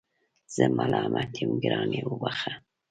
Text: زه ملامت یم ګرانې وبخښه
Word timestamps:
زه 0.53 0.63
ملامت 0.77 1.31
یم 1.41 1.51
ګرانې 1.63 2.01
وبخښه 2.05 2.53